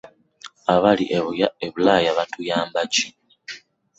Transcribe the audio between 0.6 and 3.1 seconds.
Abali e Bulaaya batuyamba ki?